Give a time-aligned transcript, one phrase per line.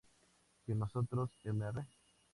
[0.65, 1.85] Que nosotros "Mr.